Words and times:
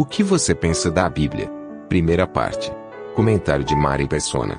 O 0.00 0.06
que 0.06 0.22
você 0.22 0.54
pensa 0.54 0.90
da 0.90 1.10
Bíblia? 1.10 1.44
Primeira 1.86 2.26
parte. 2.26 2.72
Comentário 3.14 3.62
de 3.62 3.76
Mari 3.76 4.08
Persona. 4.08 4.56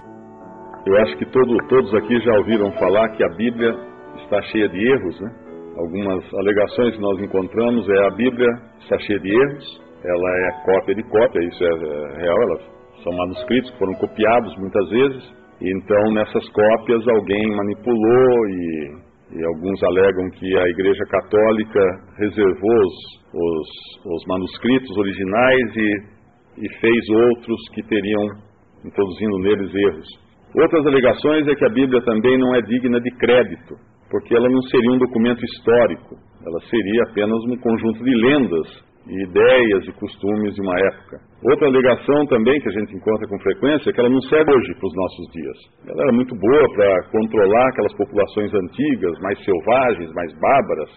Eu 0.86 0.96
acho 1.02 1.18
que 1.18 1.26
todo, 1.34 1.58
todos 1.68 1.92
aqui 1.96 2.14
já 2.22 2.32
ouviram 2.38 2.72
falar 2.74 3.10
que 3.18 3.24
a 3.24 3.30
Bíblia 3.30 3.74
está 4.22 4.40
cheia 4.54 4.70
de 4.70 4.78
erros, 4.78 5.20
né? 5.20 5.32
Algumas 5.80 6.22
alegações 6.36 6.94
que 6.94 7.02
nós 7.02 7.20
encontramos 7.20 7.90
é 7.90 8.06
a 8.06 8.12
Bíblia 8.12 8.50
está 8.84 9.00
cheia 9.00 9.20
de 9.20 9.34
erros, 9.34 9.82
ela 10.06 10.30
é 10.30 10.52
cópia 10.64 10.94
de 10.94 11.04
cópia, 11.10 11.42
isso 11.42 11.64
é, 11.64 11.74
é 11.74 12.22
real, 12.22 12.60
são 13.04 13.12
manuscritos 13.12 13.72
que 13.72 13.80
foram 13.80 13.96
copiados 13.96 14.56
muitas 14.60 14.90
vezes, 14.92 15.24
então 15.60 16.12
nessas 16.14 16.48
cópias 16.50 17.08
alguém 17.08 17.56
manipulou 17.56 18.48
e, 18.48 18.94
e 19.34 19.46
alguns 19.46 19.82
alegam 19.84 20.30
que 20.32 20.58
a 20.58 20.68
Igreja 20.70 21.06
Católica 21.10 21.80
reservou 22.18 22.80
os, 22.80 22.96
os, 23.34 23.70
os 24.06 24.24
manuscritos 24.28 24.98
originais 24.98 25.76
e, 25.76 26.66
e 26.66 26.80
fez 26.80 27.10
outros 27.10 27.58
que 27.74 27.84
teriam 27.84 28.28
introduzindo 28.84 29.40
neles 29.40 29.74
erros. 29.74 30.08
Outras 30.54 30.86
alegações 30.86 31.48
é 31.48 31.56
que 31.56 31.66
a 31.66 31.70
Bíblia 31.70 32.02
também 32.02 32.38
não 32.38 32.54
é 32.56 32.62
digna 32.62 33.00
de 33.00 33.12
crédito, 33.18 33.76
porque 34.10 34.36
ela 34.36 34.50
não 34.50 34.62
seria 34.64 34.92
um 34.92 34.98
documento 34.98 35.44
histórico, 35.46 36.18
ela 36.46 36.60
seria 36.70 37.04
apenas 37.10 37.40
um 37.46 37.58
conjunto 37.58 38.04
de 38.04 38.14
lendas 38.14 38.91
e 39.08 39.24
ideias 39.24 39.88
e 39.88 39.92
costumes 39.94 40.54
de 40.54 40.62
uma 40.62 40.78
época. 40.78 41.18
Outra 41.44 41.68
alegação 41.68 42.26
também 42.28 42.60
que 42.62 42.70
a 42.70 42.72
gente 42.72 42.96
encontra 42.96 43.28
com 43.28 43.40
frequência 43.40 43.90
é 43.90 43.94
que 43.94 44.00
ela 44.00 44.10
não 44.10 44.22
serve 44.22 44.52
hoje 44.52 44.74
para 44.76 44.88
os 44.88 44.96
nossos 44.96 45.26
dias. 45.34 45.58
Ela 45.88 46.04
era 46.04 46.14
muito 46.14 46.36
boa 46.36 46.74
para 46.76 47.10
controlar 47.10 47.68
aquelas 47.70 47.94
populações 47.98 48.54
antigas, 48.54 49.20
mais 49.22 49.44
selvagens, 49.44 50.14
mais 50.14 50.32
bárbaras, 50.40 50.90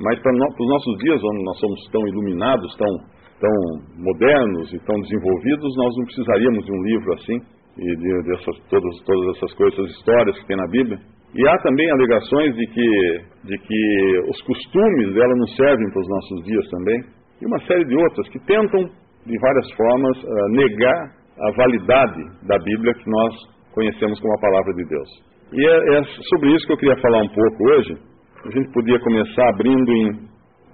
mas 0.00 0.18
para, 0.20 0.32
no, 0.32 0.46
para 0.52 0.64
os 0.64 0.68
nossos 0.68 0.98
dias, 0.98 1.20
onde 1.24 1.44
nós 1.44 1.58
somos 1.58 1.80
tão 1.90 2.06
iluminados, 2.06 2.76
tão, 2.76 2.92
tão 3.40 3.54
modernos 3.96 4.72
e 4.74 4.78
tão 4.84 5.00
desenvolvidos, 5.00 5.76
nós 5.76 5.96
não 5.96 6.04
precisaríamos 6.04 6.64
de 6.64 6.72
um 6.72 6.82
livro 6.82 7.12
assim 7.14 7.40
e 7.78 7.96
de, 7.96 8.22
dessas, 8.24 8.56
todas, 8.68 9.00
todas 9.04 9.36
essas 9.36 9.52
coisas, 9.54 9.78
essas 9.78 9.96
histórias 9.96 10.38
que 10.38 10.46
tem 10.46 10.56
na 10.56 10.68
Bíblia. 10.68 10.98
E 11.34 11.48
há 11.48 11.58
também 11.58 11.90
alegações 11.90 12.54
de 12.54 12.66
que, 12.66 13.20
de 13.44 13.58
que 13.58 14.20
os 14.30 14.40
costumes 14.42 15.14
dela 15.14 15.34
não 15.36 15.46
servem 15.48 15.90
para 15.90 16.00
os 16.00 16.08
nossos 16.08 16.44
dias 16.44 16.68
também, 16.70 17.15
e 17.40 17.46
uma 17.46 17.58
série 17.66 17.84
de 17.84 17.96
outras 17.96 18.28
que 18.28 18.38
tentam, 18.40 18.80
de 19.26 19.38
várias 19.38 19.72
formas, 19.72 20.22
uh, 20.22 20.48
negar 20.50 21.16
a 21.38 21.50
validade 21.56 22.22
da 22.46 22.58
Bíblia 22.58 22.94
que 22.94 23.10
nós 23.10 23.34
conhecemos 23.74 24.18
como 24.20 24.34
a 24.34 24.40
palavra 24.40 24.72
de 24.74 24.84
Deus. 24.88 25.08
E 25.52 25.66
é, 25.66 25.98
é 25.98 26.02
sobre 26.30 26.54
isso 26.54 26.66
que 26.66 26.72
eu 26.72 26.78
queria 26.78 26.96
falar 27.00 27.22
um 27.22 27.28
pouco 27.28 27.68
hoje. 27.70 27.96
A 28.44 28.50
gente 28.50 28.72
podia 28.72 28.98
começar 29.00 29.48
abrindo 29.50 29.92
em 29.92 30.06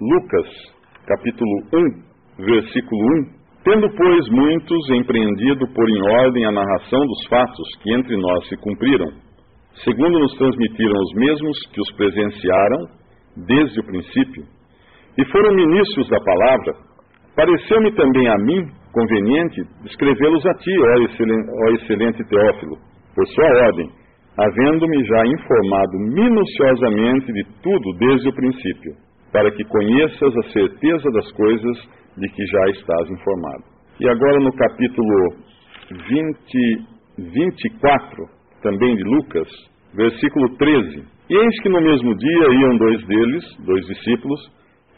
Lucas, 0.00 0.48
capítulo 1.06 1.50
1, 2.38 2.44
versículo 2.44 3.02
1. 3.28 3.42
Tendo, 3.64 3.88
pois, 3.94 4.28
muitos 4.30 4.90
empreendido 4.90 5.66
por 5.72 5.88
em 5.88 6.02
ordem 6.24 6.44
a 6.46 6.52
narração 6.52 7.00
dos 7.00 7.26
fatos 7.28 7.76
que 7.82 7.92
entre 7.92 8.16
nós 8.16 8.48
se 8.48 8.56
cumpriram, 8.56 9.06
segundo 9.84 10.18
nos 10.18 10.34
transmitiram 10.36 10.94
os 11.00 11.14
mesmos 11.14 11.58
que 11.72 11.80
os 11.80 11.92
presenciaram 11.92 12.78
desde 13.46 13.80
o 13.80 13.84
princípio, 13.84 14.44
e 15.18 15.24
foram 15.26 15.54
ministros 15.54 16.08
da 16.08 16.18
palavra, 16.20 16.74
pareceu-me 17.36 17.92
também 17.92 18.28
a 18.28 18.36
mim 18.38 18.66
conveniente 18.92 19.62
escrevê-los 19.86 20.44
a 20.46 20.54
ti, 20.54 20.70
ó 20.78 21.02
excelente, 21.02 21.50
ó 21.50 21.70
excelente 21.72 22.24
Teófilo, 22.28 22.76
por 23.14 23.26
sua 23.28 23.66
ordem, 23.66 23.90
havendo-me 24.38 25.04
já 25.04 25.26
informado 25.26 25.98
minuciosamente 26.14 27.32
de 27.32 27.44
tudo 27.62 27.92
desde 27.98 28.28
o 28.28 28.34
princípio, 28.34 28.92
para 29.32 29.50
que 29.50 29.64
conheças 29.64 30.36
a 30.36 30.42
certeza 30.50 31.10
das 31.10 31.32
coisas 31.32 31.78
de 32.16 32.28
que 32.28 32.46
já 32.46 32.70
estás 32.70 33.10
informado. 33.10 33.64
E 34.00 34.08
agora 34.08 34.38
no 34.40 34.52
capítulo 34.52 35.36
20, 35.90 36.92
24, 37.18 38.24
também 38.62 38.96
de 38.96 39.04
Lucas, 39.04 39.48
versículo 39.94 40.56
13. 40.56 41.04
E 41.30 41.34
eis 41.34 41.62
que 41.62 41.68
no 41.68 41.80
mesmo 41.80 42.14
dia 42.16 42.60
iam 42.60 42.76
dois 42.78 43.06
deles, 43.06 43.44
dois 43.64 43.86
discípulos, 43.86 44.40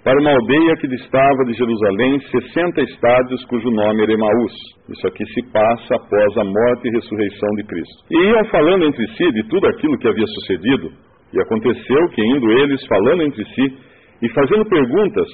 para 0.04 0.20
uma 0.20 0.32
aldeia 0.32 0.76
que 0.76 0.86
distava 0.86 1.44
de 1.46 1.54
Jerusalém 1.54 2.20
sessenta 2.30 2.82
estádios, 2.82 3.42
cujo 3.46 3.70
nome 3.70 4.02
era 4.02 4.12
Emaús. 4.12 4.52
Isso 4.90 5.06
aqui 5.08 5.24
se 5.32 5.42
passa 5.50 5.96
após 5.96 6.36
a 6.36 6.44
morte 6.44 6.88
e 6.88 6.90
ressurreição 6.90 7.48
de 7.56 7.64
Cristo. 7.64 8.04
E 8.10 8.16
iam 8.18 8.44
falando 8.50 8.84
entre 8.84 9.06
si 9.16 9.32
de 9.32 9.48
tudo 9.48 9.66
aquilo 9.66 9.96
que 9.96 10.06
havia 10.06 10.26
sucedido. 10.26 10.92
E 11.32 11.40
aconteceu 11.40 12.08
que, 12.10 12.22
indo 12.22 12.52
eles 12.52 12.86
falando 12.86 13.22
entre 13.22 13.44
si 13.46 13.78
e 14.20 14.28
fazendo 14.34 14.68
perguntas 14.68 15.26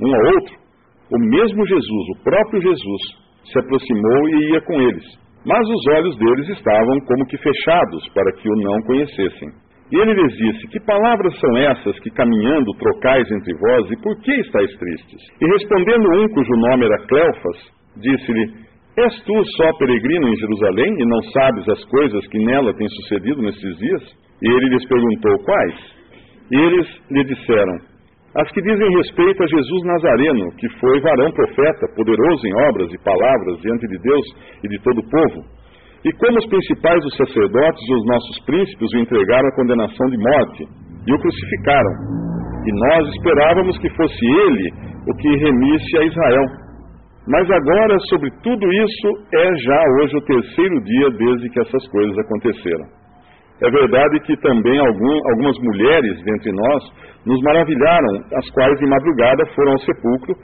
um 0.00 0.14
ao 0.14 0.34
outro, 0.34 0.54
o 1.12 1.18
mesmo 1.18 1.66
Jesus, 1.66 2.04
o 2.16 2.24
próprio 2.24 2.62
Jesus, 2.62 3.02
se 3.52 3.58
aproximou 3.58 4.28
e 4.28 4.52
ia 4.52 4.60
com 4.62 4.80
eles. 4.80 5.04
Mas 5.44 5.68
os 5.68 5.86
olhos 5.94 6.16
deles 6.16 6.48
estavam 6.48 7.00
como 7.06 7.26
que 7.26 7.36
fechados 7.36 8.08
para 8.14 8.32
que 8.32 8.48
o 8.48 8.56
não 8.56 8.82
conhecessem. 8.86 9.65
E 9.90 9.96
ele 9.96 10.14
lhes 10.14 10.36
disse: 10.36 10.66
Que 10.68 10.80
palavras 10.80 11.38
são 11.38 11.56
essas 11.56 11.98
que 12.00 12.10
caminhando 12.10 12.72
trocais 12.78 13.30
entre 13.30 13.54
vós, 13.54 13.90
e 13.90 13.96
por 14.02 14.20
que 14.20 14.32
estáis 14.40 14.76
tristes? 14.78 15.22
E 15.40 15.46
respondendo 15.46 16.08
um 16.10 16.28
cujo 16.28 16.52
nome 16.56 16.86
era 16.86 17.06
Cleofas, 17.06 17.58
disse-lhe: 17.96 18.66
És 18.96 19.22
tu 19.22 19.44
só 19.56 19.72
peregrino 19.78 20.28
em 20.28 20.36
Jerusalém 20.36 20.92
e 20.98 21.06
não 21.06 21.22
sabes 21.30 21.68
as 21.68 21.84
coisas 21.84 22.26
que 22.28 22.38
nela 22.38 22.74
têm 22.74 22.88
sucedido 22.88 23.42
nestes 23.42 23.76
dias? 23.78 24.02
E 24.42 24.48
ele 24.50 24.68
lhes 24.70 24.88
perguntou: 24.88 25.38
Quais? 25.44 25.74
E 26.50 26.56
eles 26.56 26.88
lhe 27.10 27.24
disseram: 27.24 27.76
As 28.34 28.50
que 28.50 28.62
dizem 28.62 28.96
respeito 28.96 29.40
a 29.40 29.46
Jesus 29.46 29.84
Nazareno, 29.84 30.50
que 30.56 30.68
foi 30.80 31.00
varão 31.00 31.30
profeta, 31.30 31.86
poderoso 31.94 32.44
em 32.44 32.54
obras 32.70 32.92
e 32.92 33.04
palavras 33.04 33.60
diante 33.60 33.86
de 33.86 33.98
Deus 33.98 34.26
e 34.64 34.68
de 34.68 34.78
todo 34.82 34.98
o 34.98 35.10
povo 35.10 35.65
e 36.04 36.12
como 36.12 36.38
os 36.38 36.46
principais 36.46 37.02
dos 37.02 37.16
sacerdotes 37.16 37.82
e 37.88 37.94
os 37.94 38.06
nossos 38.06 38.44
príncipes 38.44 38.88
o 38.94 38.98
entregaram 38.98 39.48
à 39.48 39.56
condenação 39.56 40.06
de 40.08 40.18
morte 40.18 40.64
e 41.06 41.14
o 41.14 41.18
crucificaram. 41.18 41.92
E 42.66 42.72
nós 42.88 43.08
esperávamos 43.14 43.78
que 43.78 43.90
fosse 43.90 44.26
ele 44.26 44.70
o 45.08 45.14
que 45.16 45.28
remisse 45.36 45.98
a 45.98 46.04
Israel. 46.04 46.44
Mas 47.28 47.50
agora, 47.50 47.98
sobre 48.08 48.30
tudo 48.42 48.72
isso, 48.72 49.08
é 49.34 49.56
já 49.56 49.82
hoje 49.98 50.16
o 50.16 50.24
terceiro 50.24 50.80
dia 50.84 51.10
desde 51.10 51.50
que 51.50 51.60
essas 51.60 51.88
coisas 51.88 52.16
aconteceram. 52.18 52.86
É 53.62 53.70
verdade 53.70 54.20
que 54.20 54.36
também 54.36 54.78
algum, 54.78 55.30
algumas 55.30 55.58
mulheres 55.60 56.22
dentre 56.22 56.52
nós 56.52 56.82
nos 57.24 57.40
maravilharam, 57.42 58.20
as 58.34 58.50
quais 58.50 58.78
de 58.78 58.86
madrugada 58.86 59.46
foram 59.54 59.72
ao 59.72 59.78
sepulcro 59.78 60.34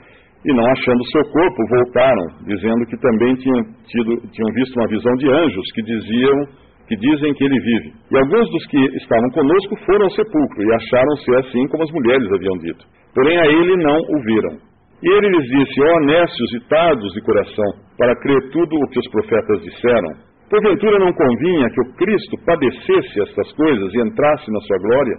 e 0.45 0.53
não 0.53 0.65
achando 0.65 1.05
seu 1.11 1.23
corpo, 1.31 1.67
voltaram, 1.69 2.25
dizendo 2.45 2.85
que 2.85 2.97
também 2.97 3.35
tinham, 3.35 3.63
tido, 3.87 4.15
tinham 4.31 4.53
visto 4.53 4.75
uma 4.77 4.87
visão 4.87 5.13
de 5.15 5.29
anjos 5.29 5.71
que 5.73 5.81
diziam 5.81 6.63
que 6.87 6.97
dizem 6.97 7.33
que 7.33 7.43
ele 7.43 7.59
vive. 7.59 7.93
E 8.11 8.17
alguns 8.17 8.49
dos 8.51 8.65
que 8.67 8.77
estavam 8.97 9.29
conosco 9.31 9.75
foram 9.85 10.03
ao 10.03 10.11
sepulcro 10.11 10.63
e 10.63 10.73
acharam 10.73 11.15
ser 11.23 11.37
assim 11.39 11.67
como 11.69 11.83
as 11.83 11.91
mulheres 11.91 12.31
haviam 12.31 12.57
dito. 12.59 12.85
Porém 13.15 13.39
a 13.39 13.47
ele 13.47 13.77
não 13.77 13.97
o 13.97 14.23
viram. 14.25 14.57
E 15.01 15.09
ele 15.09 15.29
lhes 15.29 15.47
disse: 15.47 15.81
Ó 15.81 15.99
nécios 16.01 16.53
e 16.53 16.67
tardos 16.67 17.13
de 17.13 17.21
coração, 17.21 17.71
para 17.97 18.15
crer 18.21 18.49
tudo 18.51 18.75
o 18.75 18.89
que 18.89 18.99
os 18.99 19.09
profetas 19.11 19.61
disseram. 19.61 20.33
Porventura 20.49 20.99
não 20.99 21.11
convinha 21.13 21.69
que 21.69 21.81
o 21.81 21.93
Cristo 21.95 22.37
padecesse 22.45 23.21
estas 23.21 23.51
coisas 23.53 23.93
e 23.93 24.01
entrasse 24.01 24.51
na 24.51 24.59
sua 24.61 24.77
glória? 24.77 25.15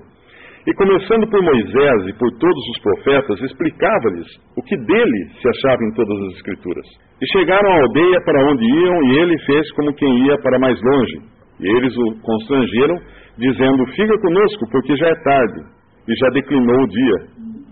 E 0.66 0.72
começando 0.72 1.28
por 1.28 1.43
Moisés 1.43 2.06
e 2.08 2.12
por 2.14 2.31
todos 2.38 2.69
os 2.70 2.81
profetas, 2.81 3.38
explicava-lhes 3.43 4.26
o 4.56 4.62
que 4.62 4.75
dele 4.78 5.28
se 5.38 5.46
achava 5.46 5.84
em 5.84 5.93
todas 5.93 6.19
as 6.22 6.37
Escrituras. 6.37 6.87
E 7.20 7.26
chegaram 7.37 7.70
à 7.70 7.82
aldeia 7.82 8.20
para 8.25 8.50
onde 8.50 8.64
iam, 8.64 9.05
e 9.05 9.19
ele 9.19 9.38
fez 9.40 9.70
como 9.72 9.93
quem 9.93 10.26
ia 10.26 10.38
para 10.38 10.58
mais 10.58 10.81
longe. 10.81 11.20
E 11.61 11.69
eles 11.69 11.94
o 11.94 12.19
constrangeram, 12.22 12.96
dizendo: 13.37 13.87
Fica 13.94 14.19
conosco, 14.19 14.70
porque 14.72 14.96
já 14.96 15.06
é 15.06 15.14
tarde, 15.22 15.61
e 16.08 16.14
já 16.16 16.28
declinou 16.31 16.82
o 16.82 16.88
dia. 16.88 17.17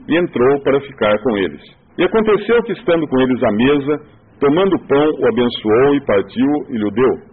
E 0.09 0.17
entrou 0.19 0.61
para 0.63 0.79
ficar 0.83 1.19
com 1.23 1.39
eles. 1.39 1.63
E 1.97 2.05
aconteceu 2.05 2.63
que, 2.65 2.73
estando 2.73 3.09
com 3.09 3.21
eles 3.21 3.43
à 3.43 3.53
mesa, 3.53 4.01
tomando 4.39 4.77
o 4.77 4.87
pão, 4.87 5.11
o 5.19 5.29
abençoou 5.29 5.95
e 5.95 6.05
partiu 6.05 6.53
e 6.69 6.77
lhe 6.77 6.91
deu. 6.91 7.33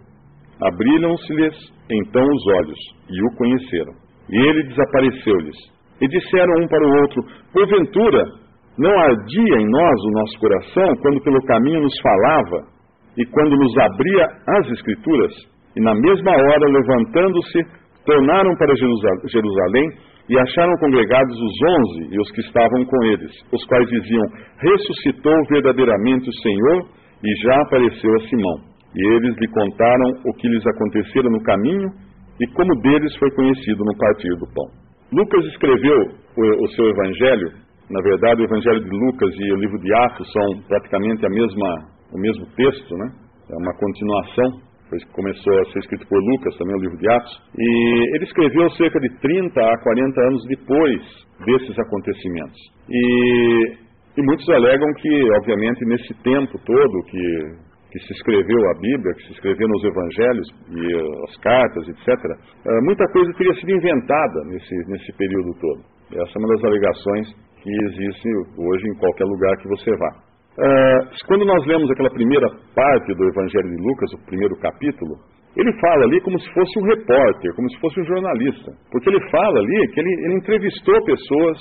Abriram-se-lhes 0.62 1.54
então 1.90 2.22
os 2.24 2.46
olhos, 2.46 2.78
e 3.10 3.22
o 3.22 3.36
conheceram. 3.36 4.09
E 4.30 4.38
ele 4.38 4.62
desapareceu-lhes. 4.64 5.56
E 6.00 6.08
disseram 6.08 6.62
um 6.62 6.68
para 6.68 6.86
o 6.86 7.00
outro: 7.02 7.22
Porventura, 7.52 8.24
Não 8.78 8.98
ardia 8.98 9.56
em 9.60 9.68
nós 9.68 10.04
o 10.04 10.10
nosso 10.12 10.38
coração 10.40 10.96
quando 11.02 11.20
pelo 11.22 11.42
caminho 11.44 11.82
nos 11.82 11.94
falava 12.00 12.64
e 13.18 13.26
quando 13.26 13.54
nos 13.56 13.76
abria 13.76 14.26
as 14.56 14.70
Escrituras? 14.70 15.32
E 15.76 15.82
na 15.82 15.94
mesma 15.94 16.32
hora, 16.32 16.66
levantando-se, 16.66 17.60
tornaram 18.06 18.56
para 18.56 18.74
Jerusalém 18.74 19.86
e 20.30 20.38
acharam 20.38 20.72
congregados 20.80 21.36
os 21.36 21.52
onze 21.68 22.14
e 22.14 22.20
os 22.20 22.30
que 22.30 22.40
estavam 22.40 22.84
com 22.84 23.04
eles, 23.04 23.30
os 23.52 23.64
quais 23.66 23.88
diziam: 23.88 24.24
Ressuscitou 24.58 25.34
verdadeiramente 25.50 26.30
o 26.30 26.42
Senhor 26.42 26.86
e 27.22 27.42
já 27.44 27.62
apareceu 27.62 28.14
a 28.14 28.20
Simão. 28.28 28.70
E 28.96 29.06
eles 29.14 29.36
lhe 29.36 29.48
contaram 29.48 30.10
o 30.24 30.32
que 30.34 30.48
lhes 30.48 30.66
acontecera 30.66 31.28
no 31.28 31.42
caminho 31.42 31.88
e 32.40 32.46
como 32.54 32.80
deles 32.80 33.14
foi 33.16 33.30
conhecido 33.32 33.84
no 33.84 33.96
partir 33.96 34.34
do 34.36 34.46
pão. 34.54 34.66
Lucas 35.12 35.44
escreveu 35.46 35.98
o, 36.36 36.64
o 36.64 36.68
seu 36.68 36.86
evangelho, 36.88 37.52
na 37.90 38.00
verdade 38.02 38.42
o 38.42 38.44
evangelho 38.44 38.80
de 38.84 38.90
Lucas 38.90 39.30
e 39.38 39.52
o 39.52 39.56
livro 39.56 39.78
de 39.78 39.92
Atos 39.94 40.32
são 40.32 40.62
praticamente 40.68 41.26
a 41.26 41.30
mesma, 41.30 41.68
o 42.12 42.18
mesmo 42.18 42.46
texto, 42.56 42.96
né? 42.96 43.12
É 43.50 43.56
uma 43.56 43.74
continuação 43.78 44.70
começou 45.12 45.60
a 45.60 45.64
ser 45.66 45.78
escrito 45.80 46.06
por 46.08 46.18
Lucas, 46.18 46.56
também 46.58 46.74
o 46.74 46.80
livro 46.80 46.98
de 46.98 47.08
Atos, 47.10 47.42
e 47.56 48.16
ele 48.16 48.24
escreveu 48.24 48.70
cerca 48.70 48.98
de 48.98 49.08
30 49.20 49.60
a 49.60 49.82
40 49.82 50.20
anos 50.20 50.42
depois 50.48 51.02
desses 51.46 51.78
acontecimentos. 51.78 52.58
E, 52.88 53.76
e 54.16 54.22
muitos 54.22 54.48
alegam 54.48 54.92
que, 54.94 55.30
obviamente, 55.38 55.84
nesse 55.84 56.14
tempo 56.22 56.58
todo 56.64 57.04
que, 57.06 57.69
que 57.90 57.98
se 57.98 58.12
escreveu 58.12 58.70
a 58.70 58.74
Bíblia, 58.74 59.14
que 59.14 59.22
se 59.26 59.32
escreveu 59.32 59.66
nos 59.68 59.84
Evangelhos 59.84 60.48
e 60.70 61.24
as 61.28 61.36
cartas, 61.38 61.88
etc., 61.88 62.08
eh, 62.08 62.80
muita 62.82 63.04
coisa 63.12 63.32
teria 63.36 63.54
sido 63.54 63.70
inventada 63.70 64.44
nesse, 64.46 64.74
nesse 64.88 65.12
período 65.16 65.52
todo. 65.60 65.82
Essa 66.12 66.32
é 66.34 66.38
uma 66.38 66.54
das 66.54 66.64
alegações 66.64 67.26
que 67.62 67.70
existe 67.84 68.28
hoje 68.58 68.88
em 68.88 68.94
qualquer 68.98 69.24
lugar 69.24 69.56
que 69.58 69.68
você 69.68 69.90
vá. 69.96 70.30
Uh, 70.58 71.26
quando 71.26 71.44
nós 71.46 71.64
lemos 71.66 71.90
aquela 71.90 72.10
primeira 72.10 72.46
parte 72.74 73.14
do 73.14 73.24
Evangelho 73.28 73.70
de 73.70 73.82
Lucas, 73.82 74.12
o 74.12 74.26
primeiro 74.26 74.56
capítulo, 74.58 75.14
ele 75.56 75.72
fala 75.80 76.04
ali 76.04 76.20
como 76.20 76.38
se 76.38 76.52
fosse 76.52 76.78
um 76.78 76.84
repórter, 76.84 77.54
como 77.54 77.70
se 77.70 77.80
fosse 77.80 78.00
um 78.00 78.04
jornalista. 78.04 78.72
Porque 78.90 79.10
ele 79.10 79.30
fala 79.30 79.58
ali 79.58 79.88
que 79.92 80.00
ele, 80.00 80.12
ele 80.26 80.34
entrevistou 80.34 81.04
pessoas, 81.04 81.58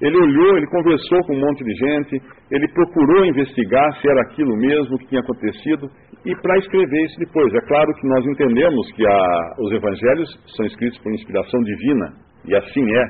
ele 0.00 0.16
olhou, 0.16 0.56
ele 0.56 0.66
conversou 0.66 1.18
com 1.26 1.34
um 1.34 1.40
monte 1.40 1.64
de 1.64 1.74
gente, 1.74 2.22
ele 2.50 2.68
procurou 2.68 3.24
investigar 3.24 3.92
se 4.00 4.08
era 4.08 4.20
aquilo 4.22 4.56
mesmo 4.56 4.98
que 4.98 5.06
tinha 5.08 5.20
acontecido 5.20 5.88
e 6.24 6.34
para 6.42 6.58
escrever 6.58 7.04
isso 7.04 7.18
depois. 7.18 7.52
É 7.54 7.60
claro 7.66 7.92
que 7.94 8.08
nós 8.08 8.26
entendemos 8.26 8.92
que 8.92 9.06
a, 9.06 9.54
os 9.60 9.72
evangelhos 9.72 10.28
são 10.56 10.66
escritos 10.66 10.98
por 10.98 11.12
inspiração 11.12 11.60
divina, 11.60 12.12
e 12.46 12.56
assim 12.56 12.96
é, 12.96 13.04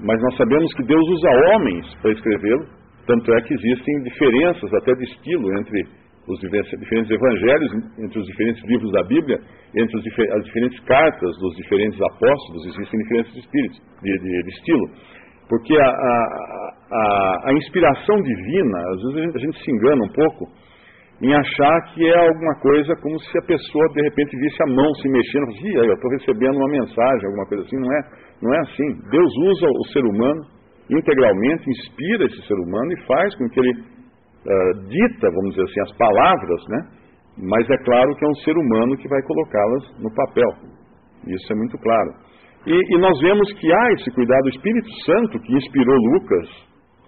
mas 0.00 0.20
nós 0.22 0.36
sabemos 0.36 0.72
que 0.74 0.84
Deus 0.84 1.06
usa 1.08 1.28
homens 1.54 1.94
para 2.00 2.12
escrevê-lo 2.12 2.80
tanto 3.10 3.34
é 3.34 3.40
que 3.42 3.54
existem 3.54 4.02
diferenças 4.04 4.72
até 4.72 4.94
de 4.94 5.04
estilo 5.04 5.52
entre 5.58 5.82
os 6.28 6.38
diferentes 6.38 7.10
evangelhos, 7.10 7.72
entre 7.98 8.20
os 8.20 8.26
diferentes 8.26 8.62
livros 8.64 8.92
da 8.92 9.02
Bíblia, 9.02 9.36
entre 9.74 9.98
as 9.98 10.44
diferentes 10.44 10.78
cartas 10.84 11.30
dos 11.40 11.56
diferentes 11.56 12.00
apóstolos, 12.00 12.66
existem 12.66 13.00
diferentes 13.00 13.36
espíritos, 13.36 13.80
de, 14.02 14.18
de, 14.18 14.42
de 14.44 14.50
estilo. 14.50 14.90
Porque 15.50 15.74
a, 15.76 15.84
a, 15.84 16.72
a, 16.92 17.50
a, 17.50 17.52
inspiração 17.54 18.22
divina, 18.22 18.78
às 18.94 19.14
vezes 19.14 19.34
a 19.34 19.38
gente, 19.40 19.58
se 19.58 19.70
engana 19.72 20.00
um 20.04 20.12
pouco 20.14 20.46
em 21.20 21.34
achar 21.34 21.82
que 21.92 22.06
é 22.06 22.18
alguma 22.28 22.54
coisa 22.60 22.94
como 23.02 23.18
se 23.18 23.36
a 23.36 23.42
pessoa 23.42 23.88
de 23.92 24.00
repente 24.00 24.30
visse 24.38 24.62
a 24.62 24.72
mão 24.72 24.94
se 24.94 25.08
mexendo, 25.08 25.50
e 25.50 25.74
eu 25.74 25.92
estou 25.92 26.10
recebendo 26.12 26.54
uma 26.54 26.68
mensagem, 26.68 27.26
alguma 27.26 27.46
coisa 27.48 27.64
assim. 27.64 27.76
Não 27.76 27.92
é, 27.92 28.00
não 28.40 28.54
é 28.54 28.58
assim. 28.60 29.10
Deus 29.10 29.32
usa 29.50 29.66
o 29.66 29.84
ser 29.92 30.04
humano 30.04 30.40
integralmente, 30.88 31.68
inspira 31.68 32.26
esse 32.26 32.46
ser 32.46 32.54
humano 32.54 32.92
e 32.92 33.06
faz 33.06 33.34
com 33.34 33.48
que 33.48 33.58
ele 33.58 33.72
uh, 33.72 34.88
dita, 34.88 35.30
vamos 35.34 35.50
dizer 35.50 35.64
assim, 35.64 35.80
as 35.80 35.98
palavras, 35.98 36.62
né? 36.68 36.80
Mas 37.42 37.68
é 37.68 37.76
claro 37.84 38.14
que 38.14 38.24
é 38.24 38.28
um 38.28 38.34
ser 38.36 38.56
humano 38.56 38.96
que 38.96 39.08
vai 39.08 39.20
colocá-las 39.22 39.98
no 39.98 40.14
papel. 40.14 40.50
Isso 41.26 41.52
é 41.52 41.56
muito 41.56 41.76
claro. 41.78 42.10
E, 42.66 42.94
e 42.94 42.98
nós 42.98 43.18
vemos 43.20 43.52
que 43.54 43.72
há 43.72 43.92
esse 43.92 44.10
cuidado. 44.12 44.44
O 44.44 44.50
Espírito 44.50 44.90
Santo 45.06 45.40
que 45.40 45.56
inspirou 45.56 45.96
Lucas 45.96 46.48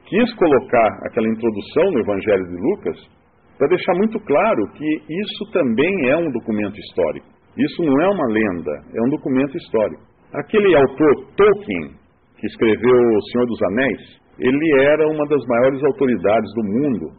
quis 0.07 0.35
colocar 0.35 0.89
aquela 1.09 1.29
introdução 1.29 1.91
no 1.93 2.01
Evangelho 2.01 2.45
de 2.45 2.57
Lucas 2.57 3.23
para 3.59 3.69
deixar 3.69 3.95
muito 3.95 4.19
claro 4.21 4.67
que 4.75 4.85
isso 4.85 5.53
também 5.53 6.09
é 6.09 6.17
um 6.17 6.31
documento 6.33 6.79
histórico. 6.79 7.27
Isso 7.57 7.83
não 7.83 8.01
é 8.03 8.09
uma 8.09 8.27
lenda, 8.29 8.73
é 8.95 9.03
um 9.03 9.11
documento 9.11 9.57
histórico. 9.57 10.03
Aquele 10.35 10.75
autor 10.75 11.27
Tolkien, 11.37 11.91
que 12.39 12.47
escreveu 12.47 12.97
O 12.97 13.23
Senhor 13.31 13.47
dos 13.47 13.63
Anéis, 13.63 14.23
ele 14.39 14.81
era 14.81 15.07
uma 15.07 15.27
das 15.29 15.47
maiores 15.47 15.85
autoridades 15.85 16.51
do 16.55 16.65
mundo 16.65 17.11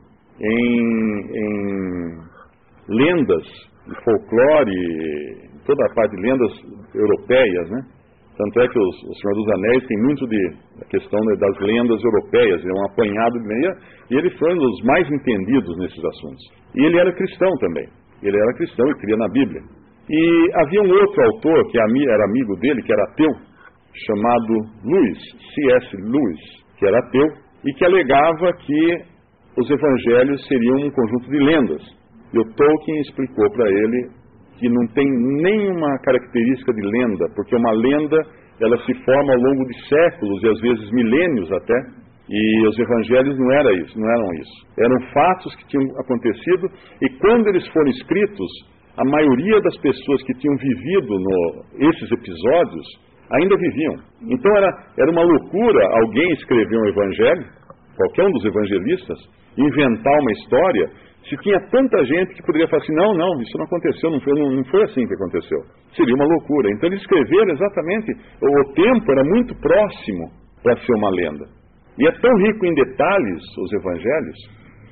em, 0.41 1.19
em 1.35 2.18
lendas 2.89 3.44
folclore, 4.03 5.50
toda 5.65 5.85
a 5.85 5.94
parte 5.94 6.15
de 6.15 6.21
lendas 6.21 6.51
europeias, 6.95 7.69
né? 7.69 7.81
Tanto 8.38 8.62
é 8.62 8.68
que 8.68 8.80
os, 8.80 9.03
o 9.03 9.13
Senhor 9.13 9.35
dos 9.35 9.50
Anéis 9.53 9.85
tem 9.85 9.97
muito 10.01 10.27
de 10.27 10.53
a 10.81 10.85
questão 10.85 11.19
das 11.38 11.59
lendas 11.59 12.03
europeias, 12.03 12.65
é 12.65 12.74
um 12.74 12.85
apanhado 12.85 13.39
de 13.39 13.47
meia, 13.47 13.77
e 14.09 14.15
ele 14.15 14.30
foi 14.31 14.53
um 14.53 14.57
dos 14.57 14.83
mais 14.83 15.07
entendidos 15.07 15.77
nesses 15.77 16.03
assuntos. 16.03 16.44
E 16.75 16.83
ele 16.83 16.97
era 16.97 17.13
cristão 17.13 17.50
também. 17.59 17.88
Ele 18.24 18.38
era 18.38 18.53
cristão 18.56 18.89
e 18.89 18.95
cria 18.95 19.18
na 19.18 19.30
Bíblia. 19.30 19.62
E 20.09 20.50
havia 20.56 20.81
um 20.81 20.91
outro 20.91 21.24
autor 21.25 21.71
que 21.71 21.80
era 21.80 22.25
amigo 22.25 22.56
dele, 22.57 22.81
que 22.81 22.91
era 22.91 23.03
ateu, 23.03 23.30
chamado 24.07 24.53
Lewis, 24.83 25.19
C.S. 25.53 25.95
Lewis, 25.97 26.63
que 26.77 26.88
era 26.88 26.97
ateu, 27.00 27.27
e 27.65 27.74
que 27.74 27.85
alegava 27.85 28.51
que 28.53 29.13
os 29.57 29.69
evangelhos 29.69 30.47
seriam 30.47 30.77
um 30.77 30.91
conjunto 30.91 31.30
de 31.30 31.38
lendas. 31.38 31.81
E 32.33 32.39
o 32.39 32.44
Tolkien 32.56 33.01
explicou 33.01 33.50
para 33.51 33.69
ele 33.69 34.09
que 34.60 34.70
não 34.70 34.88
tem 34.94 35.06
nenhuma 35.42 35.98
característica 36.04 36.74
de 36.74 36.82
lenda, 36.82 37.26
porque 37.36 37.56
uma 37.56 37.72
lenda 37.72 38.18
ela 38.62 38.78
se 38.86 38.94
forma 39.04 39.34
ao 39.34 39.40
longo 39.40 39.66
de 39.66 39.88
séculos 39.88 40.44
e 40.44 40.50
às 40.50 40.60
vezes 40.62 40.92
milênios 40.92 41.52
até, 41.52 41.74
e 42.30 42.68
os 42.68 42.80
evangelhos 42.80 43.38
não 43.38 43.52
era 43.52 43.74
isso, 43.74 44.00
não 44.00 44.10
eram 44.10 44.34
isso. 44.36 44.52
Eram 44.80 45.02
fatos 45.12 45.56
que 45.56 45.68
tinham 45.68 45.86
acontecido 46.00 46.68
e 47.02 47.10
quando 47.20 47.48
eles 47.48 47.68
foram 47.68 47.90
escritos, 47.90 48.48
a 48.98 49.04
maioria 49.04 49.60
das 49.62 49.76
pessoas 49.78 50.24
que 50.24 50.34
tinham 50.36 50.56
vivido 50.56 51.20
no, 51.20 51.90
esses 51.90 52.12
episódios 52.12 52.86
ainda 53.32 53.58
viviam. 53.58 53.96
Então 54.30 54.56
era, 54.56 54.70
era 54.98 55.12
uma 55.12 55.24
loucura 55.24 55.88
alguém 56.02 56.32
escrever 56.34 56.78
um 56.78 56.88
evangelho, 56.88 57.46
qualquer 57.98 58.26
um 58.26 58.32
dos 58.32 58.46
evangelistas, 58.46 59.20
inventar 59.58 60.20
uma 60.20 60.32
história, 60.32 60.90
se 61.30 61.37
tinha 61.37 61.59
tanta 61.71 62.03
gente 62.06 62.33
que 62.33 62.44
poderia 62.44 62.68
falar 62.68 62.81
assim, 62.83 62.95
não, 62.95 63.13
não, 63.13 63.42
isso 63.42 63.57
não 63.57 63.65
aconteceu, 63.65 64.11
não 64.11 64.19
foi, 64.19 64.33
não, 64.39 64.51
não 64.51 64.63
foi 64.65 64.83
assim 64.83 65.07
que 65.07 65.13
aconteceu. 65.13 65.59
Seria 65.95 66.15
uma 66.15 66.25
loucura. 66.25 66.69
Então 66.71 66.89
eles 66.89 67.01
escreveram 67.01 67.51
exatamente, 67.51 68.11
o 68.42 68.73
tempo 68.73 69.11
era 69.11 69.23
muito 69.23 69.56
próximo 69.56 70.31
para 70.61 70.75
ser 70.77 70.94
uma 70.95 71.09
lenda. 71.11 71.45
E 71.97 72.07
é 72.07 72.11
tão 72.11 72.35
rico 72.37 72.65
em 72.65 72.73
detalhes 72.73 73.42
os 73.57 73.73
evangelhos, 73.73 74.37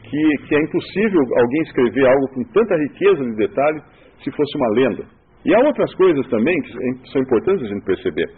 que, 0.03 0.47
que 0.47 0.55
é 0.55 0.59
impossível 0.61 1.21
alguém 1.37 1.61
escrever 1.63 2.07
algo 2.07 2.27
com 2.33 2.43
tanta 2.53 2.75
riqueza 2.77 3.23
de 3.23 3.35
detalhe 3.35 3.81
se 4.23 4.31
fosse 4.31 4.57
uma 4.57 4.69
lenda. 4.75 5.03
E 5.45 5.55
há 5.55 5.59
outras 5.59 5.93
coisas 5.95 6.27
também 6.29 6.55
que 6.61 7.11
são 7.11 7.21
importantes 7.21 7.65
a 7.65 7.73
gente 7.73 7.85
perceber. 7.85 8.29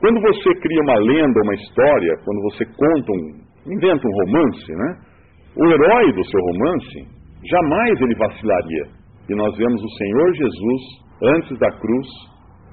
Quando 0.00 0.20
você 0.20 0.54
cria 0.60 0.82
uma 0.82 0.98
lenda, 0.98 1.40
uma 1.42 1.54
história, 1.54 2.14
quando 2.24 2.42
você 2.42 2.64
conta 2.66 3.12
um, 3.12 3.72
inventa 3.74 4.06
um 4.06 4.12
romance, 4.12 4.72
né? 4.72 4.96
O 5.56 5.66
herói 5.66 6.12
do 6.12 6.24
seu 6.24 6.40
romance, 6.40 7.13
jamais 7.50 8.00
ele 8.00 8.14
vacilaria. 8.14 8.84
E 9.28 9.34
nós 9.34 9.56
vemos 9.56 9.82
o 9.82 9.96
Senhor 9.96 10.34
Jesus, 10.34 10.82
antes 11.22 11.58
da 11.58 11.70
cruz, 11.70 12.08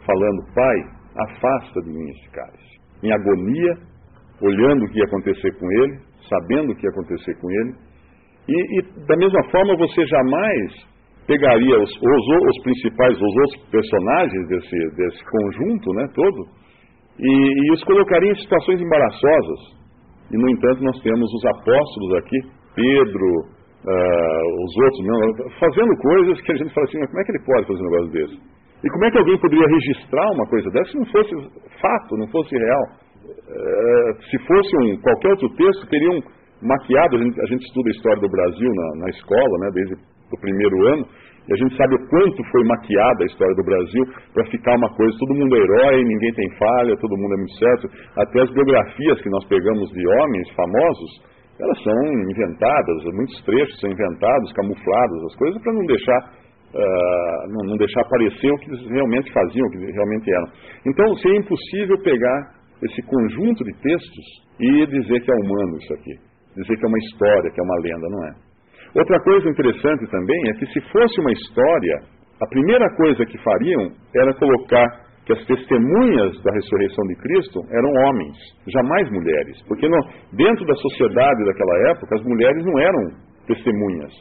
falando, 0.05 0.53
Pai, 0.53 0.77
afasta 1.27 1.81
de 1.81 1.89
mim 1.89 2.09
esse 2.09 2.29
cálice. 2.31 2.81
Em 3.03 3.11
agonia, 3.11 3.77
olhando 4.41 4.83
o 4.83 4.89
que 4.89 4.99
ia 4.99 5.05
acontecer 5.05 5.51
com 5.59 5.71
ele, 5.71 5.99
sabendo 6.27 6.71
o 6.71 6.75
que 6.75 6.85
ia 6.85 6.91
acontecer 6.91 7.35
com 7.39 7.49
ele. 7.49 7.75
E, 8.49 8.79
e 8.79 9.05
da 9.07 9.15
mesma 9.15 9.43
forma, 9.51 9.77
você 9.77 10.05
jamais 10.05 10.91
pegaria 11.27 11.79
os, 11.79 11.89
os, 11.89 12.47
os, 12.49 12.63
principais, 12.63 13.15
os 13.15 13.21
outros 13.21 13.69
personagens 13.69 14.47
desse, 14.47 14.95
desse 14.95 15.23
conjunto 15.23 15.93
né, 15.93 16.07
todo 16.13 16.61
e, 17.19 17.67
e 17.67 17.71
os 17.71 17.83
colocaria 17.83 18.31
em 18.31 18.35
situações 18.35 18.81
embaraçosas. 18.81 19.81
E, 20.31 20.37
no 20.37 20.49
entanto, 20.49 20.83
nós 20.83 20.99
temos 21.01 21.31
os 21.33 21.45
apóstolos 21.45 22.13
aqui, 22.17 22.37
Pedro, 22.75 23.27
uh, 23.85 24.63
os 24.63 24.73
outros, 24.77 25.01
não, 25.05 25.49
fazendo 25.59 25.97
coisas 25.97 26.41
que 26.41 26.51
a 26.51 26.55
gente 26.55 26.73
fala 26.73 26.87
assim, 26.87 26.99
como 27.05 27.19
é 27.19 27.23
que 27.23 27.31
ele 27.31 27.45
pode 27.45 27.67
fazer 27.67 27.81
um 27.81 27.89
negócio 27.89 28.11
desse? 28.11 28.37
E 28.83 28.89
como 28.89 29.05
é 29.05 29.11
que 29.11 29.17
alguém 29.17 29.37
poderia 29.37 29.67
registrar 29.67 30.31
uma 30.31 30.47
coisa 30.47 30.69
dessa 30.71 30.91
se 30.91 30.97
não 30.97 31.05
fosse 31.05 31.31
fato, 31.81 32.17
não 32.17 32.27
fosse 32.29 32.55
real? 32.57 32.85
Uh, 33.21 34.23
se 34.29 34.37
fosse 34.47 34.71
um, 34.81 35.01
qualquer 35.01 35.29
outro 35.29 35.49
texto, 35.55 35.89
teriam 35.89 36.21
maquiado, 36.61 37.17
a 37.17 37.19
gente, 37.19 37.41
a 37.41 37.45
gente 37.45 37.65
estuda 37.65 37.89
a 37.89 37.95
história 37.95 38.21
do 38.21 38.29
Brasil 38.29 38.69
na, 38.69 39.05
na 39.05 39.09
escola, 39.09 39.57
né, 39.59 39.69
desde 39.73 39.95
do 39.95 40.39
primeiro 40.39 40.87
ano, 40.93 41.05
e 41.47 41.53
a 41.53 41.57
gente 41.57 41.75
sabe 41.75 41.95
o 41.95 42.07
quanto 42.07 42.43
foi 42.51 42.63
maquiada 42.63 43.23
a 43.23 43.25
história 43.25 43.55
do 43.55 43.63
Brasil 43.65 44.03
para 44.33 44.45
ficar 44.45 44.75
uma 44.77 44.89
coisa, 44.95 45.17
todo 45.19 45.35
mundo 45.35 45.55
é 45.55 45.59
herói, 45.59 46.03
ninguém 46.03 46.33
tem 46.33 46.49
falha, 46.57 46.97
todo 46.97 47.17
mundo 47.17 47.33
é 47.33 47.37
muito 47.37 47.57
certo. 47.57 47.89
Até 48.15 48.41
as 48.41 48.51
biografias 48.51 49.21
que 49.21 49.29
nós 49.29 49.43
pegamos 49.45 49.89
de 49.89 50.07
homens 50.07 50.49
famosos, 50.55 51.11
elas 51.61 51.83
são 51.83 51.93
inventadas, 52.29 53.03
muitos 53.13 53.41
trechos 53.45 53.79
são 53.79 53.89
inventados, 53.89 54.53
camuflados, 54.53 55.23
as 55.25 55.35
coisas, 55.35 55.61
para 55.61 55.73
não 55.73 55.85
deixar, 55.85 56.19
uh, 56.73 57.47
não, 57.53 57.69
não, 57.69 57.77
deixar 57.77 58.01
aparecer 58.01 58.51
o 58.51 58.57
que 58.57 58.71
eles 58.71 58.89
realmente 58.89 59.31
faziam, 59.31 59.67
o 59.67 59.71
que 59.71 59.77
realmente 59.77 60.31
eram. 60.31 60.47
Então, 60.87 61.15
seria 61.17 61.39
impossível 61.39 62.01
pegar 62.01 62.61
esse 62.81 63.01
conjunto 63.03 63.63
de 63.63 63.73
textos 63.79 64.25
e 64.59 64.85
dizer 64.87 65.21
que 65.21 65.31
é 65.31 65.35
humano 65.35 65.77
isso 65.77 65.93
aqui, 65.93 66.15
dizer 66.57 66.77
que 66.77 66.85
é 66.85 66.89
uma 66.89 66.97
história, 66.97 67.51
que 67.51 67.61
é 67.61 67.63
uma 67.63 67.79
lenda, 67.83 68.09
não 68.09 68.25
é. 68.25 68.31
Outra 68.97 69.19
coisa 69.23 69.47
interessante 69.47 70.09
também 70.09 70.49
é 70.49 70.53
que 70.53 70.65
se 70.65 70.81
fosse 70.91 71.21
uma 71.21 71.31
história, 71.31 71.95
a 72.41 72.47
primeira 72.47 72.89
coisa 72.97 73.23
que 73.25 73.37
fariam 73.37 73.91
era 74.15 74.33
colocar 74.33 75.10
que 75.31 75.39
as 75.39 75.45
testemunhas 75.45 76.43
da 76.43 76.51
ressurreição 76.51 77.05
de 77.07 77.15
Cristo 77.15 77.59
eram 77.71 77.89
homens, 78.03 78.35
jamais 78.67 79.09
mulheres. 79.09 79.61
Porque 79.67 79.87
dentro 80.33 80.65
da 80.65 80.75
sociedade 80.75 81.45
daquela 81.45 81.91
época, 81.91 82.15
as 82.15 82.23
mulheres 82.23 82.65
não 82.65 82.79
eram 82.79 82.99
testemunhas. 83.47 84.11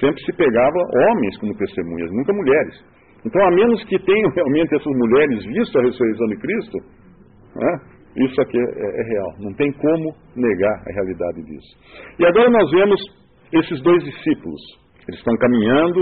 Sempre 0.00 0.22
se 0.24 0.32
pegava 0.32 0.78
homens 1.10 1.38
como 1.38 1.54
testemunhas, 1.56 2.10
nunca 2.12 2.32
mulheres. 2.32 2.84
Então, 3.24 3.42
a 3.46 3.50
menos 3.50 3.84
que 3.84 3.98
tenham 3.98 4.30
realmente 4.30 4.74
essas 4.74 4.92
mulheres 4.96 5.44
visto 5.44 5.78
a 5.78 5.82
ressurreição 5.82 6.26
de 6.28 6.36
Cristo, 6.36 6.78
né, 7.56 7.80
isso 8.16 8.40
aqui 8.40 8.58
é, 8.58 8.62
é, 8.62 9.00
é 9.00 9.02
real. 9.12 9.32
Não 9.40 9.52
tem 9.54 9.70
como 9.72 10.14
negar 10.36 10.82
a 10.86 10.92
realidade 10.92 11.42
disso. 11.44 11.76
E 12.18 12.26
agora 12.26 12.50
nós 12.50 12.70
vemos 12.70 13.00
esses 13.52 13.82
dois 13.82 14.02
discípulos. 14.04 14.60
Eles 15.08 15.18
estão 15.18 15.36
caminhando, 15.36 16.00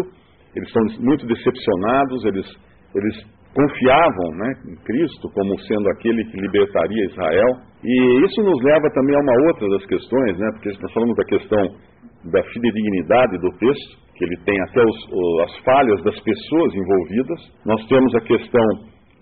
eles 0.55 0.69
estão 0.69 1.05
muito 1.05 1.27
decepcionados, 1.27 2.25
eles, 2.25 2.47
eles 2.95 3.34
confiavam 3.55 4.29
né, 4.35 4.53
em 4.69 4.77
Cristo 4.85 5.31
como 5.33 5.59
sendo 5.61 5.89
aquele 5.91 6.25
que 6.25 6.41
libertaria 6.41 7.07
Israel. 7.07 7.51
E 7.85 8.25
isso 8.25 8.43
nos 8.43 8.63
leva 8.63 8.91
também 8.93 9.15
a 9.15 9.21
uma 9.21 9.47
outra 9.49 9.69
das 9.71 9.87
questões, 9.87 10.39
né, 10.39 10.49
porque 10.53 10.71
nós 10.83 10.93
falamos 10.93 11.17
da 11.17 11.25
questão 11.25 11.63
da 12.33 12.43
fidedignidade 12.43 13.39
do 13.39 13.51
texto, 13.59 14.05
que 14.17 14.25
ele 14.25 14.37
tem 14.45 14.61
até 14.63 14.83
os, 14.83 14.97
as 15.45 15.59
falhas 15.65 16.03
das 16.03 16.19
pessoas 16.21 16.75
envolvidas. 16.75 17.41
Nós 17.67 17.87
temos 17.87 18.15
a 18.15 18.21
questão 18.21 18.67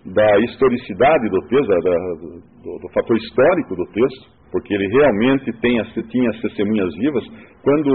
da 0.05 0.39
historicidade 0.39 1.29
do 1.29 1.39
texto, 1.47 1.67
da, 1.67 1.77
do, 1.79 2.79
do, 2.79 2.89
fator 2.93 3.17
histórico 3.17 3.75
do 3.75 3.85
texto, 3.93 4.29
porque 4.51 4.73
ele 4.73 4.87
realmente 4.87 5.51
tem 5.61 5.81
tinha 6.09 6.29
as 6.29 6.41
testemunhas 6.41 6.93
vivas. 6.95 7.23
Quando, 7.63 7.91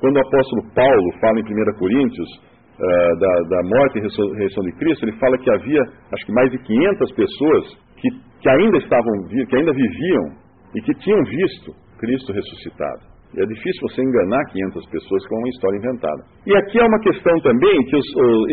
quando 0.00 0.16
o 0.16 0.20
apóstolo 0.20 0.62
Paulo 0.74 1.12
fala 1.20 1.40
em 1.40 1.42
1 1.42 1.78
Coríntios 1.78 2.49
uh, 2.80 3.18
da, 3.18 3.32
da, 3.48 3.62
morte 3.68 3.98
e 3.98 4.02
ressurreição 4.02 4.64
de 4.64 4.72
Cristo, 4.78 5.04
ele 5.04 5.18
fala 5.18 5.36
que 5.38 5.50
havia, 5.50 5.82
acho 6.14 6.26
que 6.26 6.32
mais 6.32 6.50
de 6.50 6.58
500 6.58 7.12
pessoas 7.12 7.64
que, 7.96 8.08
que 8.40 8.48
ainda 8.48 8.78
estavam, 8.78 9.12
que 9.28 9.56
ainda 9.56 9.72
viviam 9.72 10.24
e 10.74 10.80
que 10.82 10.94
tinham 10.94 11.22
visto 11.24 11.72
Cristo 11.98 12.32
ressuscitado. 12.32 13.10
E 13.36 13.40
é 13.40 13.46
difícil 13.46 13.88
você 13.88 14.02
enganar 14.02 14.44
500 14.50 14.86
pessoas 14.90 15.26
com 15.28 15.36
uma 15.36 15.48
história 15.48 15.76
inventada. 15.76 16.22
E 16.46 16.56
aqui 16.56 16.80
é 16.80 16.84
uma 16.84 16.98
questão 17.00 17.38
também 17.40 17.84
que 17.84 17.96
os, 17.96 18.06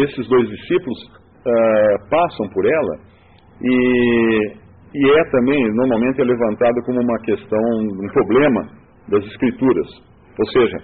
esses 0.03 0.27
dois 0.27 0.47
discípulos 0.49 0.99
uh, 1.07 2.09
passam 2.09 2.47
por 2.49 2.65
ela 2.65 3.17
e, 3.61 4.53
e 4.93 5.09
é 5.09 5.23
também, 5.31 5.73
normalmente, 5.73 6.21
é 6.21 6.23
levantada 6.23 6.79
como 6.85 7.01
uma 7.01 7.19
questão, 7.21 7.59
um 7.59 8.07
problema 8.13 8.61
das 9.09 9.25
escrituras. 9.25 9.87
Ou 10.39 10.45
seja, 10.51 10.77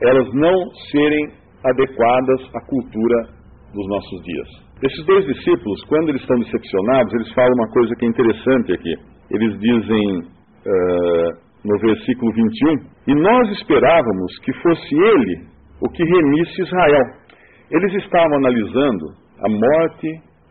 elas 0.00 0.32
não 0.34 0.54
serem 0.90 1.41
adequadas 1.64 2.40
à 2.54 2.60
cultura 2.66 3.42
dos 3.74 3.88
nossos 3.88 4.22
dias. 4.22 4.48
Esses 4.82 5.06
dois 5.06 5.24
discípulos, 5.26 5.84
quando 5.88 6.08
eles 6.10 6.20
estão 6.20 6.38
decepcionados, 6.38 7.12
eles 7.14 7.32
falam 7.32 7.52
uma 7.54 7.70
coisa 7.70 7.94
que 7.96 8.04
é 8.04 8.08
interessante 8.08 8.72
aqui. 8.72 8.94
Eles 9.30 9.58
dizem 9.60 10.18
uh, 10.18 11.52
no 11.64 11.78
versículo 11.78 12.32
21: 12.32 13.12
E 13.12 13.14
nós 13.14 13.48
esperávamos 13.50 14.38
que 14.44 14.52
fosse 14.60 14.94
ele 14.94 15.46
o 15.80 15.88
que 15.88 16.02
remisse 16.04 16.62
Israel. 16.62 17.06
Eles 17.70 17.94
estavam 18.04 18.36
analisando 18.36 19.06
a 19.40 19.48
morte, 19.48 20.08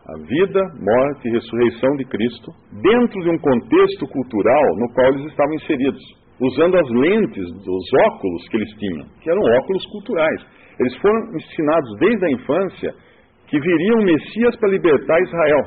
a 0.08 0.18
vida, 0.26 0.60
morte 0.80 1.28
e 1.28 1.32
ressurreição 1.32 1.90
de 1.96 2.04
Cristo 2.06 2.50
dentro 2.82 3.20
de 3.22 3.30
um 3.30 3.38
contexto 3.38 4.06
cultural 4.08 4.76
no 4.78 4.92
qual 4.94 5.06
eles 5.08 5.26
estavam 5.26 5.54
inseridos, 5.54 6.02
usando 6.40 6.76
as 6.76 6.88
lentes 6.90 7.52
dos 7.64 7.84
óculos 8.08 8.48
que 8.48 8.56
eles 8.56 8.70
tinham, 8.78 9.06
que 9.20 9.30
eram 9.30 9.42
óculos 9.58 9.86
culturais. 9.86 10.42
Eles 10.80 10.96
foram 10.98 11.36
ensinados 11.36 11.98
desde 11.98 12.26
a 12.26 12.30
infância 12.30 12.94
que 13.46 13.60
viria 13.60 13.96
um 13.96 14.04
Messias 14.04 14.56
para 14.56 14.70
libertar 14.70 15.20
Israel. 15.20 15.64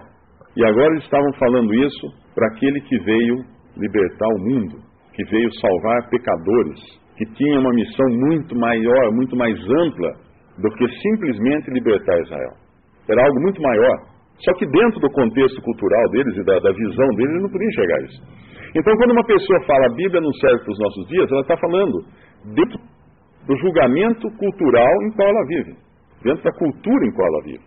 E 0.58 0.66
agora 0.66 0.92
eles 0.94 1.04
estavam 1.04 1.34
falando 1.34 1.74
isso 1.74 2.08
para 2.34 2.48
aquele 2.48 2.82
que 2.82 2.98
veio 3.00 3.36
libertar 3.78 4.28
o 4.28 4.40
mundo, 4.50 4.78
que 5.14 5.24
veio 5.26 5.52
salvar 5.54 6.10
pecadores, 6.10 6.80
que 7.18 7.26
tinha 7.34 7.60
uma 7.60 7.72
missão 7.74 8.06
muito 8.10 8.56
maior, 8.58 9.12
muito 9.14 9.36
mais 9.36 9.56
ampla 9.60 10.12
do 10.58 10.70
que 10.76 10.88
simplesmente 11.02 11.72
libertar 11.72 12.22
Israel. 12.22 12.54
Era 13.10 13.22
algo 13.22 13.42
muito 13.42 13.62
maior. 13.62 14.16
Só 14.40 14.54
que 14.54 14.66
dentro 14.66 15.00
do 15.00 15.10
contexto 15.12 15.62
cultural 15.62 16.10
deles 16.12 16.36
e 16.36 16.44
da, 16.44 16.60
da 16.60 16.72
visão 16.72 17.08
deles, 17.16 17.32
eles 17.32 17.44
não 17.44 17.50
podiam 17.50 17.70
enxergar 17.70 18.02
isso. 18.04 18.22
Então, 18.76 18.94
quando 18.98 19.12
uma 19.12 19.26
pessoa 19.26 19.64
fala 19.66 19.86
a 19.86 19.96
Bíblia 19.96 20.20
não 20.20 20.34
serve 20.34 20.64
para 20.64 20.72
os 20.72 20.80
nossos 20.80 21.08
dias, 21.08 21.32
ela 21.32 21.42
está 21.42 21.58
falando 21.58 22.04
dentro 22.54 22.80
do 23.48 23.56
julgamento 23.58 24.30
cultural 24.38 24.94
em 25.04 25.12
qual 25.12 25.28
ela 25.28 25.46
vive, 25.48 25.76
dentro 26.24 26.44
da 26.44 26.52
cultura 26.58 27.06
em 27.06 27.12
qual 27.14 27.28
ela 27.28 27.44
vive, 27.44 27.64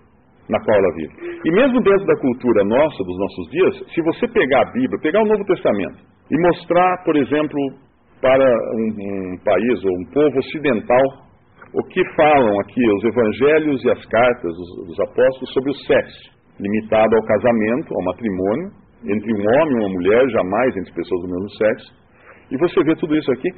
na 0.49 0.59
qual 0.65 0.77
ela 0.77 0.95
vive. 0.95 1.41
E 1.45 1.51
mesmo 1.53 1.81
dentro 1.81 2.07
da 2.07 2.17
cultura 2.21 2.65
nossa, 2.65 3.05
dos 3.05 3.19
nossos 3.19 3.51
dias, 3.51 3.95
se 3.95 4.03
você 4.03 4.29
pegar 4.29 4.63
a 4.63 4.73
Bíblia, 4.73 5.01
pegar 5.03 5.23
o 5.23 5.27
Novo 5.27 5.45
Testamento 5.45 5.99
e 6.31 6.37
mostrar, 6.41 7.05
por 7.05 7.17
exemplo, 7.17 7.59
para 8.21 8.45
um, 8.45 9.35
um 9.35 9.39
país 9.45 9.85
ou 9.85 9.93
um 9.93 10.05
povo 10.13 10.39
ocidental 10.39 11.29
o 11.75 11.83
que 11.85 12.03
falam 12.17 12.61
aqui 12.61 12.81
os 12.97 13.05
evangelhos 13.05 13.85
e 13.85 13.91
as 13.91 14.05
cartas 14.07 14.53
dos, 14.87 15.01
apóstolos 15.01 15.53
sobre 15.53 15.71
o 15.71 15.75
sexo, 15.75 16.31
limitado 16.59 17.15
ao 17.15 17.27
casamento, 17.27 17.95
ao 17.95 18.05
matrimônio, 18.05 18.71
entre 19.05 19.33
um 19.33 19.41
homem 19.41 19.77
e 19.77 19.81
uma 19.81 19.89
mulher, 19.91 20.29
jamais 20.31 20.77
entre 20.77 20.93
pessoas 20.95 21.23
do 21.23 21.29
mesmo 21.29 21.51
sexo. 21.51 21.95
E 22.51 22.57
você 22.57 22.83
vê 22.85 22.97
tudo 22.97 23.15
isso 23.17 23.31
aqui. 23.31 23.49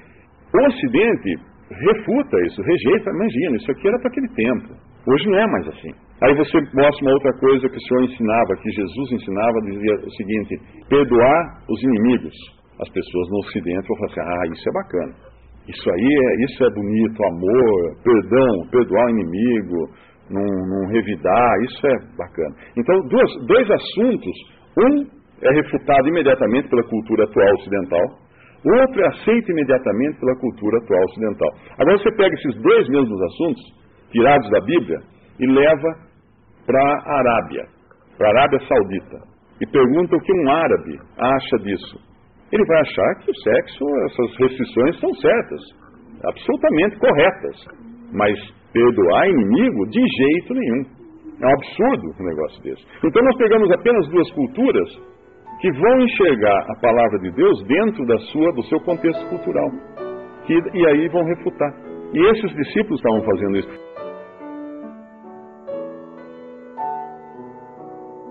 O 0.52 0.66
Ocidente 0.66 1.36
refuta 1.70 2.36
isso, 2.46 2.62
rejeita, 2.62 3.10
imagina, 3.10 3.56
isso 3.56 3.70
aqui 3.70 3.88
era 3.88 3.98
para 3.98 4.08
aquele 4.10 4.28
tempo. 4.28 4.74
Hoje 5.06 5.28
não 5.28 5.38
é 5.38 5.46
mais 5.46 5.68
assim. 5.68 5.92
Aí 6.22 6.34
você 6.34 6.58
mostra 6.74 7.02
uma 7.02 7.12
outra 7.14 7.32
coisa 7.38 7.68
que 7.68 7.76
o 7.76 7.80
Senhor 7.80 8.04
ensinava, 8.04 8.56
que 8.60 8.70
Jesus 8.70 9.12
ensinava, 9.12 9.60
dizia 9.64 9.94
o 9.94 10.10
seguinte: 10.12 10.60
perdoar 10.88 11.62
os 11.68 11.82
inimigos. 11.82 12.34
As 12.80 12.88
pessoas 12.90 13.28
no 13.30 13.38
Ocidente 13.38 13.88
vão 13.88 13.96
falar 13.96 14.10
assim: 14.10 14.20
ah, 14.20 14.52
isso 14.52 14.68
é 14.68 14.72
bacana. 14.72 15.14
Isso 15.68 15.90
aí 15.90 16.08
é, 16.26 16.44
isso 16.44 16.64
é 16.64 16.70
bonito, 16.74 17.24
amor, 17.24 18.02
perdão, 18.02 18.68
perdoar 18.70 19.06
o 19.06 19.10
inimigo, 19.10 19.88
não, 20.30 20.86
revidar, 20.88 21.52
isso 21.62 21.86
é 21.86 21.96
bacana. 22.16 22.54
Então, 22.76 22.94
duas, 23.08 23.46
dois 23.46 23.70
assuntos. 23.70 24.36
Um 24.78 25.20
é 25.42 25.52
refutado 25.54 26.08
imediatamente 26.08 26.68
pela 26.68 26.82
cultura 26.84 27.24
atual 27.24 27.54
ocidental, 27.54 28.02
outro 28.64 29.00
é 29.02 29.06
aceito 29.08 29.50
imediatamente 29.50 30.20
pela 30.20 30.36
cultura 30.38 30.78
atual 30.78 31.02
ocidental. 31.04 31.48
Agora 31.78 31.98
você 31.98 32.10
pega 32.16 32.34
esses 32.34 32.62
dois 32.62 32.88
mesmos 32.88 33.22
assuntos, 33.22 33.62
tirados 34.10 34.50
da 34.50 34.60
Bíblia, 34.60 34.98
e 35.38 35.46
leva 35.46 35.88
para 36.66 36.82
a 36.82 37.18
Arábia, 37.18 37.64
para 38.18 38.28
a 38.28 38.30
Arábia 38.30 38.60
Saudita, 38.68 39.18
e 39.60 39.66
pergunta 39.66 40.16
o 40.16 40.20
que 40.20 40.32
um 40.32 40.50
árabe 40.50 40.98
acha 41.18 41.58
disso. 41.64 41.98
Ele 42.52 42.64
vai 42.66 42.80
achar 42.80 43.14
que 43.20 43.30
o 43.30 43.34
sexo, 43.34 43.84
essas 44.06 44.36
restrições 44.38 45.00
são 45.00 45.14
certas, 45.14 45.60
absolutamente 46.24 46.98
corretas, 46.98 47.56
mas 48.12 48.38
perdoar 48.72 49.28
inimigo 49.28 49.86
de 49.88 50.00
jeito 50.00 50.54
nenhum. 50.54 51.00
É 51.40 51.46
um 51.46 51.54
absurdo 51.54 52.14
um 52.20 52.26
negócio 52.26 52.62
desse. 52.62 52.84
Então 53.02 53.22
nós 53.22 53.36
pegamos 53.38 53.70
apenas 53.70 54.08
duas 54.08 54.30
culturas 54.32 54.88
que 55.60 55.70
vão 55.72 56.00
enxergar 56.00 56.70
a 56.70 56.74
palavra 56.80 57.18
de 57.20 57.30
Deus 57.32 57.62
dentro 57.64 58.06
da 58.06 58.16
sua, 58.32 58.52
do 58.52 58.62
seu 58.64 58.80
contexto 58.80 59.24
cultural. 59.28 59.70
Que, 60.46 60.54
e 60.54 60.86
aí 60.86 61.08
vão 61.08 61.22
refutar. 61.24 61.74
E 62.12 62.18
esses 62.30 62.56
discípulos 62.56 62.98
estavam 62.98 63.22
fazendo 63.22 63.58
isso. 63.58 63.90